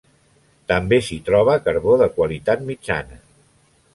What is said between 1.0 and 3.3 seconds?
s'hi troba carbó de qualitat mitjana.